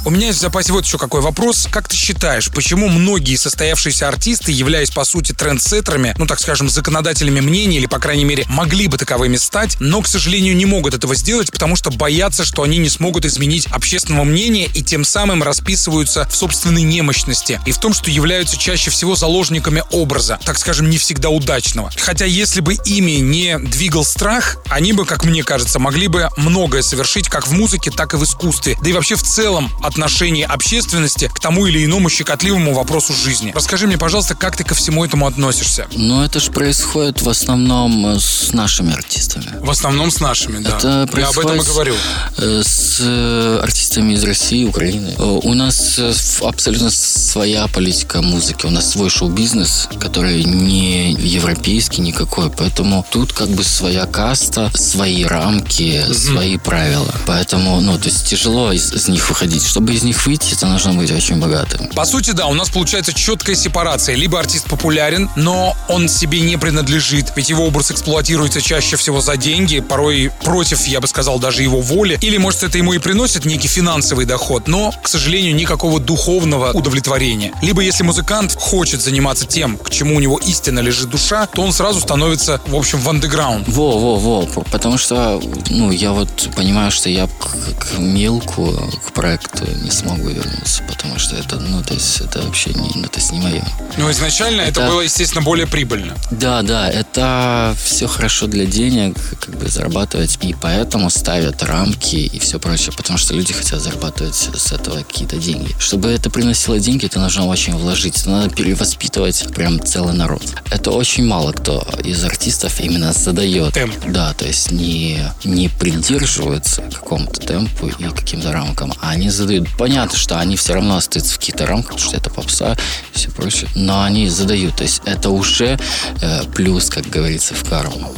[0.07, 1.67] У меня есть в запасе вот еще какой вопрос.
[1.69, 7.41] Как ты считаешь, почему многие состоявшиеся артисты, являясь по сути трендсеттерами, ну так скажем, законодателями
[7.41, 11.13] мнений или, по крайней мере, могли бы таковыми стать, но, к сожалению, не могут этого
[11.13, 16.25] сделать, потому что боятся, что они не смогут изменить общественного мнения и тем самым расписываются
[16.29, 20.97] в собственной немощности и в том, что являются чаще всего заложниками образа, так скажем, не
[20.97, 21.91] всегда удачного.
[21.99, 26.81] Хотя если бы ими не двигал страх, они бы, как мне кажется, могли бы многое
[26.81, 31.29] совершить как в музыке, так и в искусстве, да и вообще в целом отношение общественности
[31.33, 33.51] к тому или иному щекотливому вопросу жизни.
[33.55, 35.87] Расскажи мне, пожалуйста, как ты ко всему этому относишься?
[35.95, 39.47] Но это же происходит в основном э, с нашими артистами.
[39.59, 40.77] В основном с нашими, да.
[40.77, 41.95] Это Я об этом и говорю.
[42.37, 45.15] э, с э, артистами из России, Украины.
[45.17, 45.99] У нас
[46.41, 48.67] абсолютно своя политика музыки.
[48.67, 52.51] У нас свой шоу-бизнес, который не европейский никакой.
[52.51, 57.11] Поэтому тут как бы своя каста, свои рамки, свои правила.
[57.25, 59.65] Поэтому, ну, то есть тяжело из, из них выходить.
[59.65, 61.87] Чтобы из них выйти, это нужно быть очень богатым.
[61.89, 64.15] По сути, да, у нас получается четкая сепарация.
[64.15, 69.37] Либо артист популярен, но он себе не принадлежит, ведь его образ эксплуатируется чаще всего за
[69.37, 72.17] деньги, порой против, я бы сказал, даже его воли.
[72.21, 77.51] Или, может, это ему и приносит некий финансовый доход, но, к сожалению, никакого духовного удовлетворения.
[77.61, 81.73] Либо, если музыкант хочет заниматься тем, к чему у него истинно лежит душа, то он
[81.73, 83.67] сразу становится, в общем, в андеграунд.
[83.67, 88.73] Во, во, во, п- потому что, ну, я вот понимаю, что я к, к Милку,
[89.05, 93.07] к проекту не смогу вернуться, потому что это, ну, то есть это вообще не, ну,
[93.07, 93.63] то есть не мое.
[93.97, 96.15] Но изначально это, Это- было, естественно, более прибыльно.
[96.31, 102.39] Да, да, это все хорошо для денег, как бы зарабатывать, и поэтому ставят рамки и
[102.39, 105.75] все прочее, потому что люди хотят зарабатывать с этого какие-то деньги.
[105.79, 110.43] Чтобы это приносило деньги, это нужно очень вложить, надо перевоспитывать прям целый народ.
[110.69, 113.73] Это очень мало кто из артистов именно задает.
[113.73, 113.93] Темп.
[114.07, 119.56] Да, то есть не, не придерживаются какому-то темпу и каким-то рамкам, а они задают.
[119.77, 122.75] Понятно, что они все равно остаются в каких-то рамках, потому что это попса
[123.13, 124.77] и все прочее, но они задают.
[124.77, 125.79] То есть это уже
[126.21, 128.13] э, плюс, как говорится, в карму.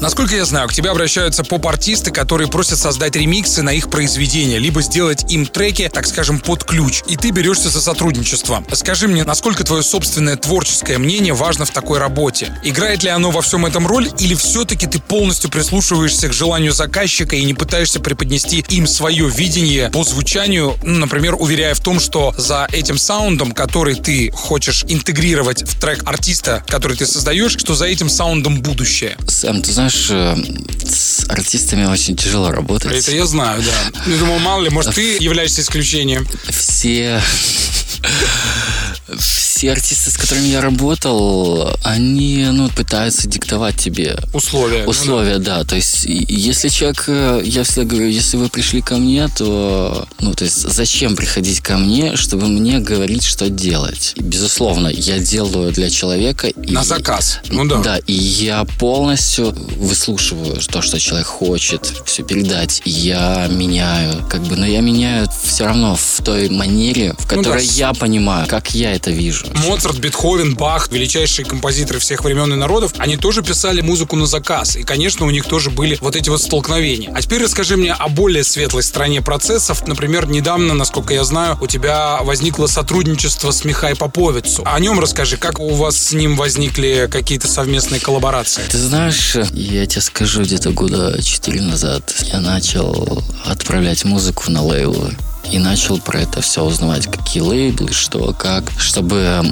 [0.00, 4.80] Насколько я знаю, к тебе обращаются поп-артисты, которые просят создать ремиксы на их произведения, либо
[4.80, 7.02] сделать им треки, так скажем, под ключ.
[7.06, 8.64] И ты берешься за сотрудничество.
[8.72, 12.58] Скажи мне, насколько твое собственное творческое мнение важно в такой работе?
[12.64, 17.36] Играет ли оно во всем этом роль, или все-таки ты полностью прислушиваешься к желанию заказчика
[17.36, 22.34] и не пытаешься преподнести им свое видение по звучанию, ну, например, уверяя в том, что
[22.38, 27.84] за этим саундом, который ты хочешь интегрировать в трек артиста, который ты создаешь, что за
[27.84, 29.18] этим саундом будущее?
[29.28, 30.36] Сэм, ты знаешь, э,
[30.84, 32.92] с артистами очень тяжело работать.
[32.92, 34.00] Это я знаю, да.
[34.06, 36.26] Ну, думал, мало ли, может, ты являешься исключением.
[36.48, 37.20] Все
[39.18, 44.86] все артисты, с которыми я работал, они, ну, пытаются диктовать тебе условия.
[44.86, 45.58] Условия, ну, да.
[45.58, 45.64] да.
[45.64, 50.32] То есть, если человек, э, я всегда говорю, если вы пришли ко мне, то, ну,
[50.32, 54.12] то есть, зачем приходить ко мне, чтобы мне говорить, что делать?
[54.16, 56.48] И, безусловно, я делаю для человека.
[56.56, 57.40] На и, заказ.
[57.50, 57.78] Ну да.
[57.78, 62.82] Да, и я полностью выслушиваю то, что человек хочет все передать.
[62.84, 67.68] Я меняю, как бы, но я меняю все равно в той манере, в которой ну,
[67.68, 67.74] да.
[67.74, 69.46] я понимаю, как я это вижу.
[69.66, 74.76] Моцарт, Бетховен, Бах, величайшие композиторы всех времен и народов, они тоже писали музыку на заказ.
[74.76, 77.10] И, конечно, у них тоже были вот эти вот столкновения.
[77.14, 79.86] А теперь расскажи мне о более светлой стороне процессов.
[79.86, 84.62] Например, недавно, насколько я знаю, у тебя возникло сотрудничество с Михай Поповицу.
[84.66, 88.62] О нем расскажи, как у вас с ним возникли какие-то совместные коллаборации?
[88.68, 89.36] Ты знаешь,
[89.70, 95.16] я тебе скажу, где-то года четыре назад я начал отправлять музыку на лейблы
[95.50, 99.42] и начал про это все узнавать, какие лейблы, что, как, чтобы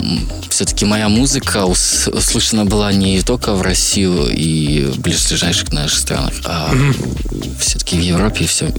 [0.48, 6.70] все-таки моя музыка услышана была не только в Россию и в ближайших наших странах, а
[6.72, 7.58] mm-hmm.
[7.60, 8.72] все-таки в Европе все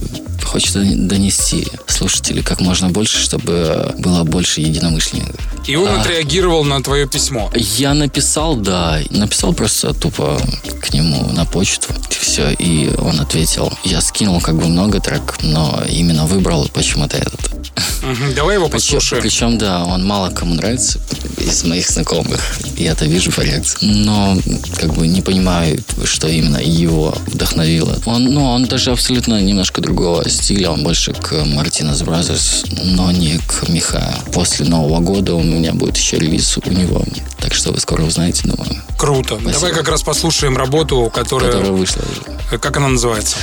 [0.44, 5.40] хочет донести слушателей как можно больше, чтобы было больше единомышленников.
[5.66, 7.50] И он а, отреагировал на твое письмо?
[7.54, 8.98] Я написал, да.
[9.10, 10.40] Написал просто тупо
[10.80, 11.88] к нему на почту.
[12.08, 12.50] Все.
[12.50, 13.72] И он ответил.
[13.84, 16.68] Я скинул как бы много трек, но именно выбрал
[17.10, 18.34] почему-то этот.
[18.34, 19.22] Давай его послушаем.
[19.22, 20.98] Причем, причем, да, он мало кому нравится
[21.38, 22.40] из моих знакомых.
[22.76, 23.86] Я это вижу по реакции.
[23.86, 24.38] Но
[24.76, 27.98] как бы не понимаю, что именно его вдохновило.
[28.06, 30.70] Он, ну, он даже абсолютно немножко другого стиля.
[30.70, 34.14] Он больше к Мартинес Brothers, но не к Миха.
[34.32, 37.04] После Нового года у меня будет еще релиз у него.
[37.38, 38.82] Так что вы скоро узнаете, думаю.
[38.98, 39.36] Круто.
[39.36, 39.52] Спасибо.
[39.52, 41.50] Давай как раз послушаем работу, которая...
[41.50, 42.58] Которая вышла уже.
[42.58, 43.36] Как она называется?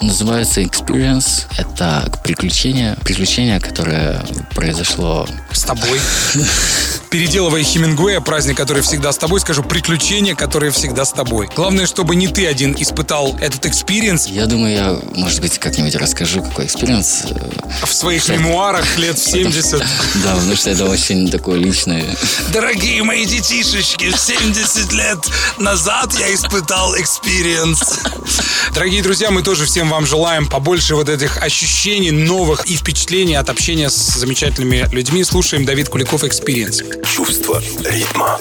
[0.00, 1.44] Называется Experience.
[1.56, 2.96] Это приключение.
[3.12, 5.28] Приключение, которое произошло...
[5.52, 6.00] С тобой?
[7.12, 11.46] Переделывая Хемингуэя, праздник, который всегда с тобой, скажу, приключения, которые всегда с тобой.
[11.54, 14.28] Главное, чтобы не ты один испытал этот experience.
[14.28, 17.24] Я думаю, я, может быть, как-нибудь расскажу, какой experience.
[17.84, 19.78] В своих мемуарах лет в 70.
[20.24, 22.16] Да, потому что это очень такое личное.
[22.50, 25.18] Дорогие мои детишечки, 70 лет
[25.58, 28.00] назад я испытал experience.
[28.72, 33.50] Дорогие друзья, мы тоже всем вам желаем побольше вот этих ощущений новых и впечатлений от
[33.50, 35.22] общения с замечательными людьми.
[35.24, 36.82] Слушаем Давид Куликов «Experience».
[37.04, 38.38] Чувство ритма.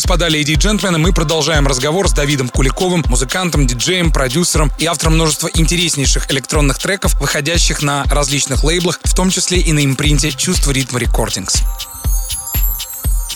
[0.00, 5.16] Господа, леди и джентльмены, мы продолжаем разговор с Давидом Куликовым, музыкантом, диджеем, продюсером и автором
[5.16, 10.70] множества интереснейших электронных треков, выходящих на различных лейблах, в том числе и на импринте «Чувство
[10.70, 11.62] ритма рекордингс».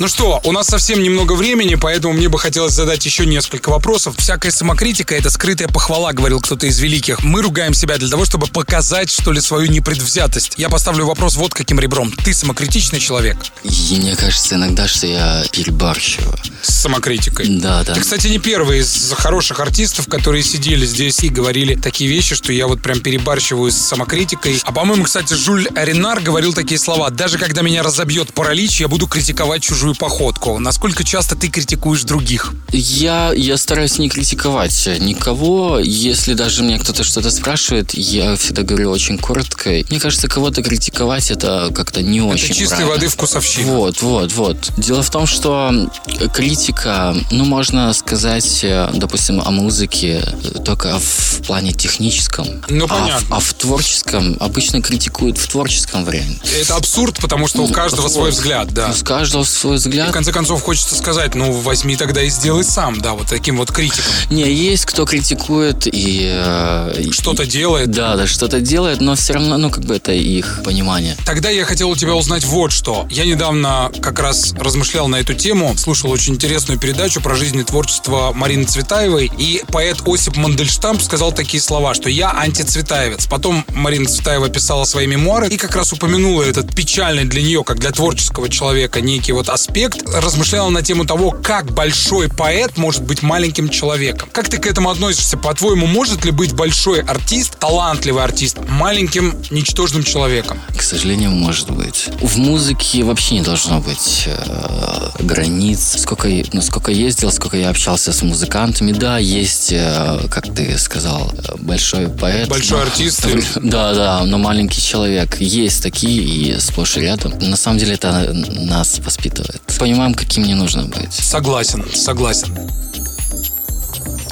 [0.00, 4.16] Ну что, у нас совсем немного времени, поэтому мне бы хотелось задать еще несколько вопросов.
[4.18, 7.22] Всякая самокритика— это скрытая похвала, говорил кто-то из великих.
[7.22, 10.54] Мы ругаем себя для того, чтобы показать, что ли, свою непредвзятость.
[10.56, 12.10] Я поставлю вопрос вот каким ребром.
[12.10, 13.36] Ты самокритичный человек?
[13.62, 16.36] И мне кажется иногда, что я перебарщиваю.
[16.62, 17.46] С самокритикой?
[17.60, 17.94] Да, да.
[17.94, 22.52] Ты, кстати, не первый из хороших артистов, которые сидели здесь и говорили такие вещи, что
[22.52, 24.60] я вот прям перебарщиваю с самокритикой.
[24.64, 27.10] А, по-моему, кстати, Жюль Ренар говорил такие слова.
[27.10, 30.58] Даже когда меня разобьет паралич, я буду критиковать чужую чужую походку.
[30.58, 32.54] Насколько часто ты критикуешь других?
[32.72, 35.78] Я, я стараюсь не критиковать никого.
[35.78, 39.68] Если даже меня кто-то что-то спрашивает, я всегда говорю очень коротко.
[39.90, 42.90] Мне кажется, кого-то критиковать это как-то не это очень чистой правильно.
[42.92, 43.72] воды вкусовщина.
[43.72, 44.72] Вот, вот, вот.
[44.78, 45.90] Дело в том, что
[46.32, 50.24] критика, ну, можно сказать, э, допустим, о музыке
[50.64, 52.46] только в плане техническом.
[52.70, 53.26] Ну, а, понятно.
[53.26, 56.40] в, а в творческом обычно критикуют в творческом варианте.
[56.58, 58.94] Это абсурд, потому что у каждого свой взгляд, да.
[58.98, 60.08] У каждого свой И взгляд.
[60.10, 63.70] в конце концов хочется сказать, ну возьми тогда и сделай сам, да, вот таким вот
[63.70, 64.04] критиком.
[64.30, 66.30] Не, есть кто критикует и...
[66.32, 67.90] э, и- Что-то делает.
[67.90, 71.16] Да, да, что-то делает, но все равно, ну, как бы это их понимание.
[71.26, 73.06] Тогда я хотел у тебя узнать вот что.
[73.10, 77.64] Я недавно как раз размышлял на эту тему, слушал очень интересную передачу про жизнь и
[77.64, 83.26] творчество Марины Цветаевой, и поэт Осип Мандельштамп сказал такие слова, что я антицветаевец.
[83.26, 87.78] Потом Марина Цветаева писала свои мемуары и как раз упомянула этот печальный для нее, как
[87.78, 93.22] для творческого человека, некий вот аспект, размышляла на тему того, как большой поэт может быть
[93.22, 94.28] маленьким человеком.
[94.30, 95.38] Как ты к этому относишься?
[95.38, 100.60] По-твоему, может ли быть большой артист, талантливый артист, маленьким, ничтожным человеком?
[100.76, 102.08] К сожалению, может быть.
[102.20, 105.96] В музыке вообще не должно быть э, границ.
[105.98, 111.32] Сколько, ну, сколько ездил, сколько я общался с музыкантами, да, есть, э, как ты сказал,
[111.60, 112.48] большой поэт.
[112.48, 113.26] Большой но- артист.
[113.64, 115.40] Да, да, но маленький человек.
[115.40, 117.32] Есть такие и сплошь и рядом.
[117.38, 119.53] На самом деле это нас воспитывает.
[119.78, 121.12] Понимаем, каким не нужно быть.
[121.12, 122.56] Согласен, согласен.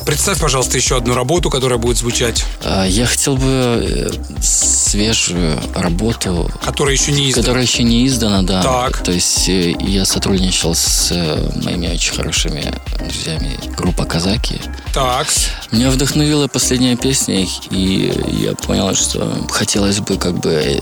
[0.05, 4.11] Представь, пожалуйста, еще одну работу, которая будет звучать, Э, Я хотел бы э,
[4.41, 7.43] свежую работу которая еще не издана.
[7.43, 8.63] Которая еще не издана, да.
[8.63, 8.99] Так.
[9.05, 12.65] То есть э, я сотрудничал с э, моими очень хорошими
[12.99, 14.61] друзьями группа Казаки.
[14.93, 15.29] Так,
[15.73, 18.13] Меня вдохновила последняя песня, и
[18.43, 20.81] я понял, что хотелось бы как бы э,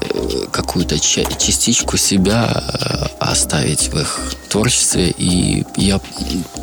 [0.51, 4.19] какую-то ча- частичку себя э, оставить в их
[4.49, 5.15] творчестве.
[5.17, 6.01] И я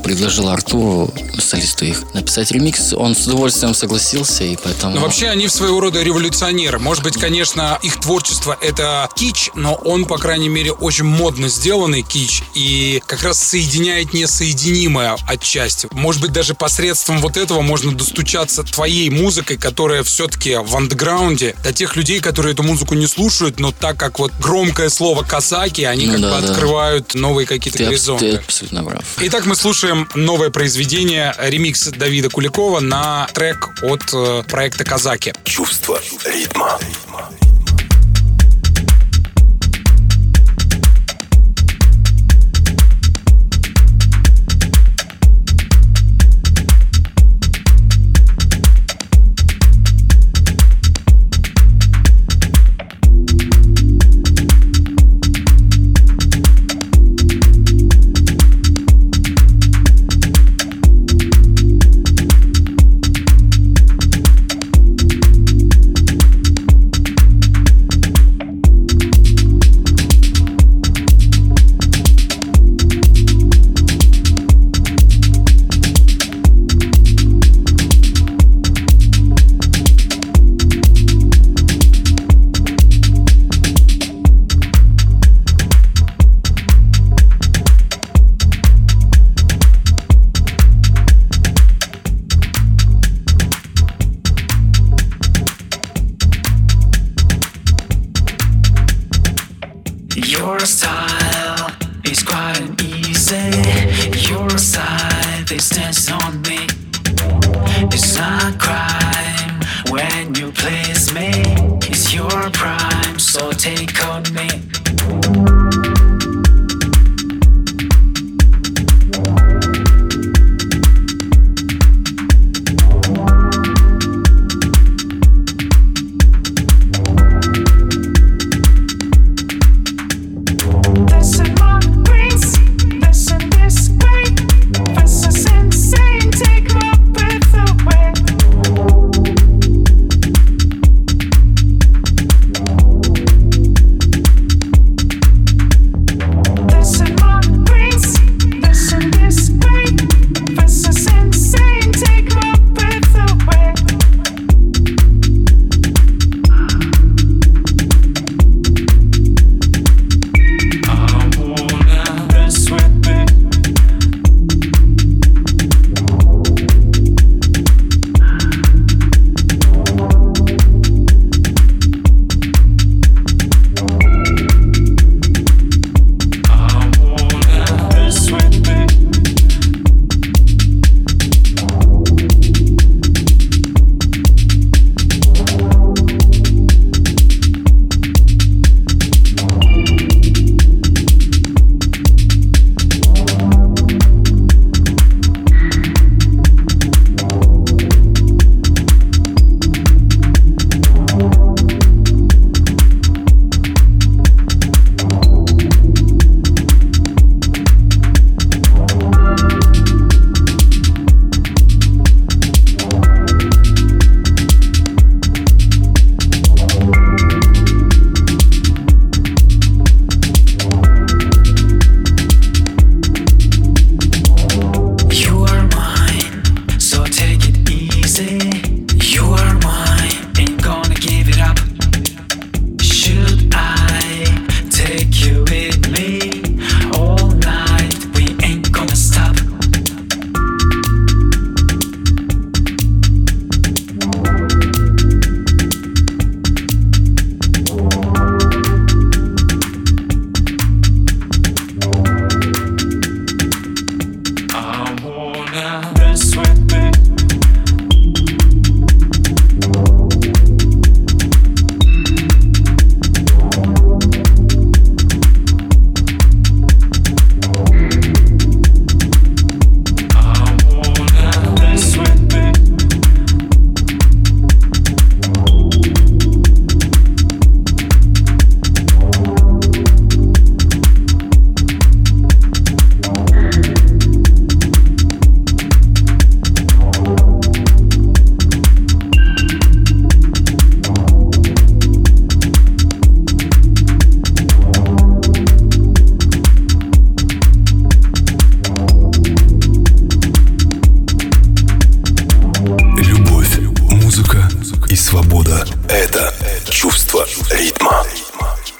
[0.03, 2.91] предложил Артуру, солисту их, написать ремикс.
[2.91, 4.95] Он с удовольствием согласился, и поэтому...
[4.95, 6.79] Ну, вообще, они своего рода революционеры.
[6.79, 12.01] Может быть, конечно, их творчество— это кич, но он, по крайней мере, очень модно сделанный
[12.01, 15.87] кич и как раз соединяет несоединимое отчасти.
[15.91, 21.71] Может быть, даже посредством вот этого можно достучаться твоей музыкой, которая все-таки в андеграунде, до
[21.71, 26.07] тех людей, которые эту музыку не слушают, но так как вот громкое слово «казаки», они
[26.07, 26.51] Ну как да, бы да.
[26.51, 28.31] открывают новые какие-то ты, горизонты.
[28.31, 29.03] ты абсолютно прав.
[29.19, 35.33] Итак, мы слушаем новое произведение, ремикс Давида Куликова на трек от э, проекта «Казаки».
[35.43, 36.79] Чувство ритма.
[36.81, 37.46] Your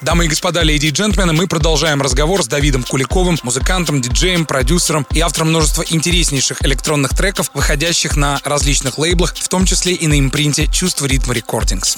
[0.01, 5.07] Дамы и господа, леди и джентльмены, мы продолжаем разговор с Давидом Куликовым, музыкантом, диджеем, продюсером
[5.11, 10.19] и автором множества интереснейших электронных треков, выходящих на различных лейблах, в том числе и на
[10.19, 11.97] импринте «Чувство ритма рекордингс».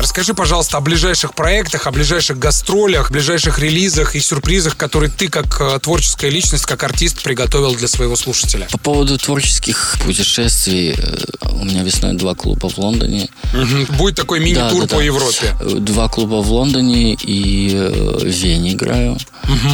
[0.00, 5.60] Расскажи, пожалуйста, о ближайших проектах, о ближайших гастролях, ближайших релизах и сюрпризах, которые ты как
[5.60, 8.66] э, творческая личность, как артист приготовил для своего слушателя.
[8.72, 11.16] По поводу творческих путешествий, э,
[11.50, 13.28] у меня весной два клуба в Лондоне.
[13.52, 13.96] Угу.
[13.98, 15.02] Будет такой мини-тур Да, да, по да.
[15.02, 15.56] Европе.
[15.60, 19.18] Э, Два клуба в Лондоне и в Вене играю.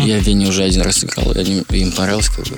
[0.03, 2.57] Я в Вене уже один раз играл, они, им понравилось, как бы,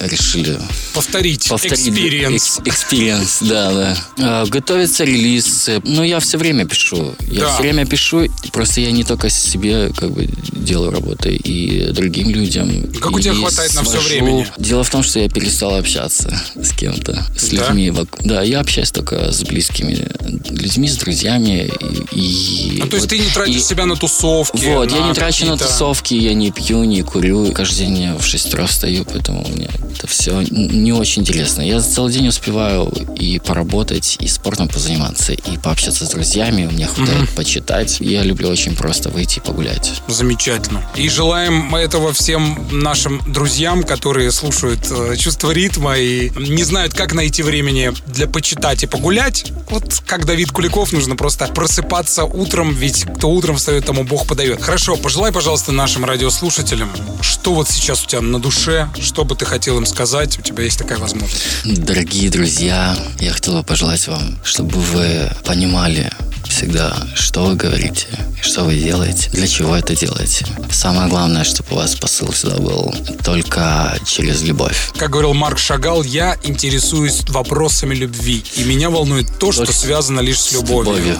[0.00, 0.58] решили
[0.92, 1.48] Повторить.
[1.48, 1.86] повторить.
[1.88, 2.60] Experience.
[2.64, 4.44] Experience, да, да.
[4.46, 5.70] Готовится релиз.
[5.84, 7.14] Ну, я все время пишу.
[7.30, 7.52] Я Да.
[7.54, 8.26] все время пишу.
[8.52, 12.70] Просто я не только себе как бы делаю работы и другим людям.
[13.00, 14.08] Как у тебя И хватает на свожу.
[14.08, 14.46] времени?
[14.58, 17.68] Дело в том, что я перестал общаться с кем-то, с Да?
[17.68, 17.88] людьми.
[17.90, 20.08] вок- Да, я общаюсь только с близкими
[20.50, 21.70] людьми, с друзьями.
[22.12, 24.64] И, и Ну, то есть вот- ты не тратишь и- себя на тусовки.
[24.64, 27.52] вот, я на не трачу на тусовки, я не пью, не курю.
[27.52, 31.62] Каждый день я в 6 утра встаю, поэтому мне это все не очень интересно.
[31.62, 36.45] Я за целый день успеваю и поработать, и спортом позаниматься, и пообщаться с друзьями.
[36.50, 37.98] Мне хватает почитать.
[38.00, 40.00] Я люблю очень просто выйти и погулять.
[40.08, 40.82] Замечательно.
[40.94, 47.14] И желаем этого всем нашим друзьям, которые слушают э, чувство ритма и не знают, как
[47.14, 49.52] найти времени для почитать и погулять.
[49.70, 54.62] Вот как Давид Куликов, нужно просто просыпаться утром, ведь кто утром встает, тому Бог подает.
[54.62, 56.90] Хорошо, пожелай, пожалуйста, нашим радиослушателям,
[57.20, 60.64] что вот сейчас у тебя на душе, что бы ты хотел им сказать, у тебя
[60.64, 61.42] есть такая возможность.
[61.64, 66.10] Дорогие друзья, я хотел бы пожелать вам, чтобы вы понимали
[66.48, 68.06] всегда, что вы говорите,
[68.40, 70.46] что вы делаете, для чего это делаете.
[70.70, 74.90] Самое главное, чтобы у вас посыл всегда был только через любовь.
[74.96, 80.20] Как говорил Марк Шагал, я интересуюсь вопросами любви, и меня волнует то, что Только связано
[80.20, 81.18] лишь с С любовью.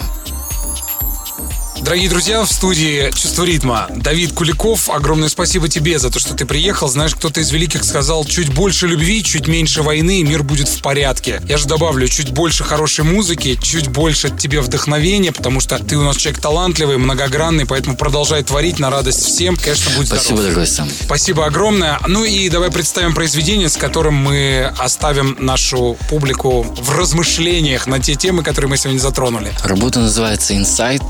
[1.87, 4.89] Дорогие друзья, в студии «Чувство ритма» Давид Куликов.
[4.89, 6.89] Огромное спасибо тебе за то, что ты приехал.
[6.89, 10.81] Знаешь, кто-то из великих сказал, чуть больше любви, чуть меньше войны, и мир будет в
[10.81, 11.41] порядке.
[11.47, 16.03] Я же добавлю, чуть больше хорошей музыки, чуть больше тебе вдохновения, потому что ты у
[16.03, 19.55] нас человек талантливый, многогранный, поэтому продолжай творить на радость всем.
[19.55, 20.43] Конечно, будь Спасибо, здоров.
[20.43, 20.89] дорогой Сэм.
[21.05, 22.01] Спасибо огромное.
[22.05, 28.15] Ну и давай представим произведение, с которым мы оставим нашу публику в размышлениях на те
[28.15, 29.53] темы, которые мы сегодня затронули.
[29.63, 31.01] Работа называется «Инсайт».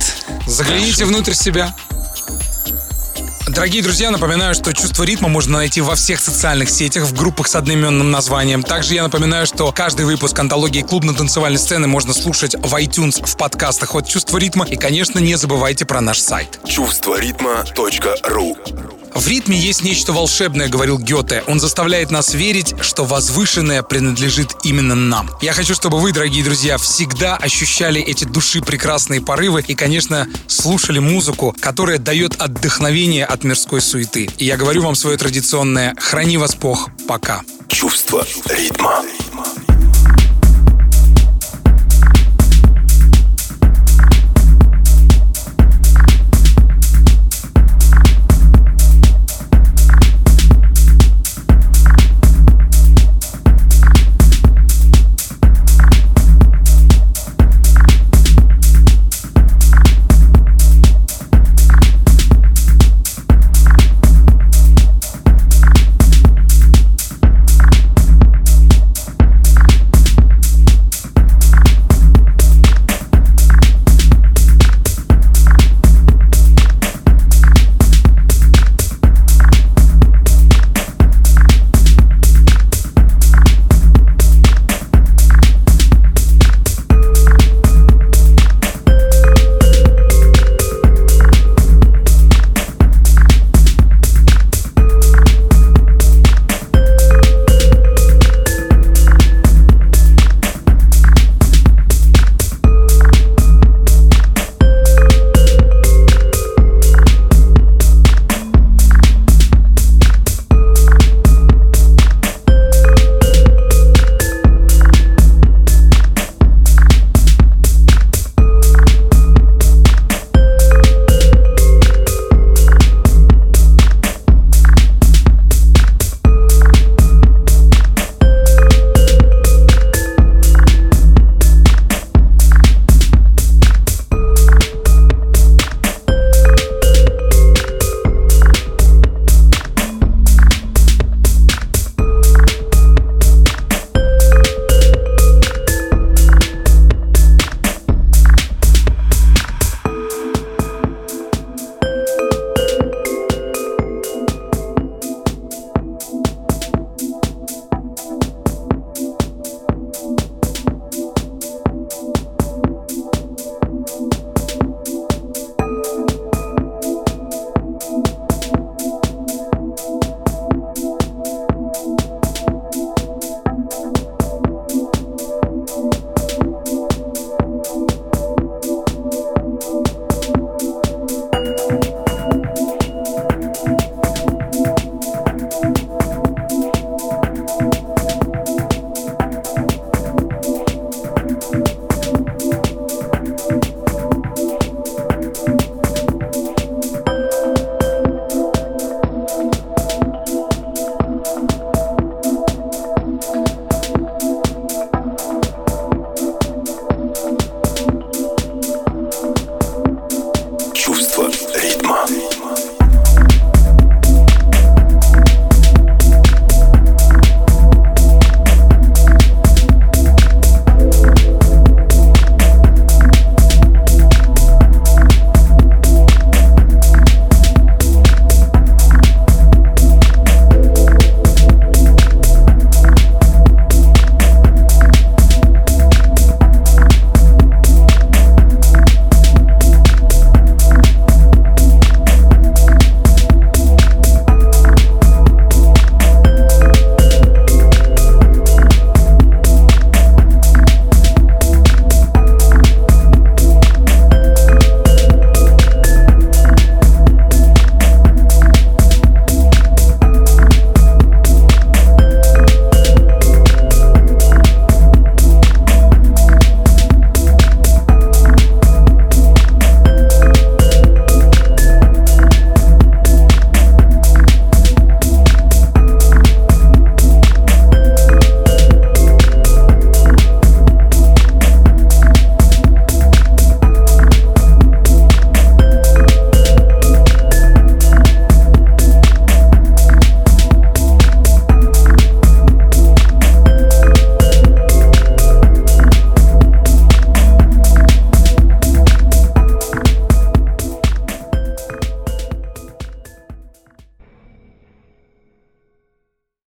[0.68, 1.74] Загляните внутрь себя.
[3.50, 7.56] Дорогие друзья, напоминаю, что чувство ритма можно найти во всех социальных сетях, в группах с
[7.56, 8.62] одноименным названием.
[8.62, 13.96] Также я напоминаю, что каждый выпуск антологии клубно-танцевальной сцены можно слушать в iTunes, в подкастах
[13.96, 14.66] от чувства ритма.
[14.66, 16.60] И, конечно, не забывайте про наш сайт.
[16.68, 18.58] Чувство ритма.ру
[19.16, 21.44] В ритме есть нечто волшебное, говорил Гёте.
[21.48, 25.30] Он заставляет нас верить, что возвышенное принадлежит именно нам.
[25.42, 31.00] Я хочу, чтобы вы, дорогие друзья, всегда ощущали эти души прекрасные порывы и, конечно, слушали
[31.00, 34.30] музыку, которая дает отдохновение от мирской суеты.
[34.38, 37.42] И я говорю вам свое традиционное «Храни вас Бог, пока».
[37.68, 39.04] Чувство ритма.